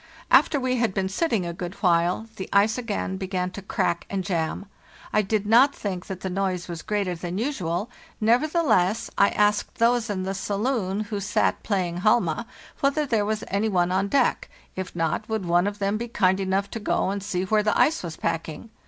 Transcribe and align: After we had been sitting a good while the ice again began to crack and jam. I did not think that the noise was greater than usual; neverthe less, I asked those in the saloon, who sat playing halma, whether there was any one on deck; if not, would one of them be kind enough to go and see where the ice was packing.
After 0.31 0.59
we 0.59 0.77
had 0.77 0.95
been 0.95 1.09
sitting 1.09 1.45
a 1.45 1.53
good 1.53 1.75
while 1.75 2.25
the 2.37 2.49
ice 2.51 2.75
again 2.75 3.17
began 3.17 3.51
to 3.51 3.61
crack 3.61 4.07
and 4.09 4.23
jam. 4.23 4.65
I 5.13 5.21
did 5.21 5.45
not 5.45 5.75
think 5.75 6.07
that 6.07 6.21
the 6.21 6.27
noise 6.31 6.67
was 6.67 6.81
greater 6.81 7.13
than 7.13 7.37
usual; 7.37 7.87
neverthe 8.19 8.63
less, 8.65 9.11
I 9.15 9.29
asked 9.29 9.75
those 9.75 10.09
in 10.09 10.23
the 10.23 10.33
saloon, 10.33 11.01
who 11.01 11.19
sat 11.19 11.61
playing 11.61 11.97
halma, 11.97 12.47
whether 12.79 13.05
there 13.05 13.25
was 13.25 13.43
any 13.47 13.69
one 13.69 13.91
on 13.91 14.07
deck; 14.07 14.49
if 14.75 14.95
not, 14.95 15.29
would 15.29 15.45
one 15.45 15.67
of 15.67 15.77
them 15.77 15.97
be 15.97 16.07
kind 16.07 16.39
enough 16.39 16.71
to 16.71 16.79
go 16.79 17.11
and 17.11 17.21
see 17.21 17.43
where 17.43 17.61
the 17.61 17.79
ice 17.79 18.01
was 18.01 18.17
packing. 18.17 18.71